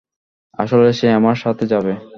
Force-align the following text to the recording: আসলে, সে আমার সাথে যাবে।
আসলে, 0.59 0.93
সে 0.93 1.07
আমার 1.09 1.35
সাথে 1.35 1.65
যাবে। 1.67 1.93